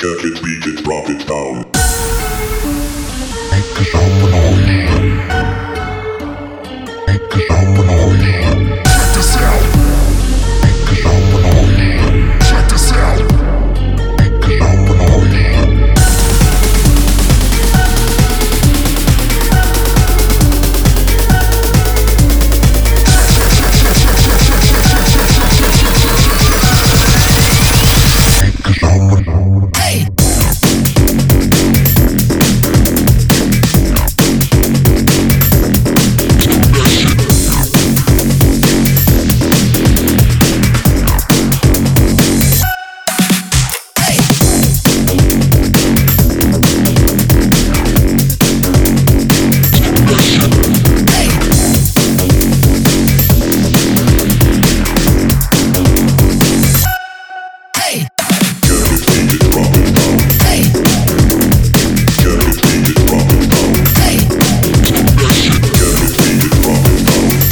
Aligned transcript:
Circuit. 0.00 0.39